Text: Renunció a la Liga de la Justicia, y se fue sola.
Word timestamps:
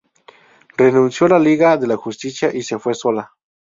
Renunció 0.77 1.27
a 1.27 1.29
la 1.29 1.37
Liga 1.37 1.77
de 1.77 1.85
la 1.85 1.95
Justicia, 1.95 2.49
y 2.51 2.63
se 2.63 2.79
fue 2.79 2.95
sola. 2.95 3.31